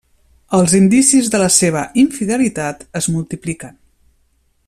[0.59, 3.77] Els indicis de la seva infidelitat es multipliquen.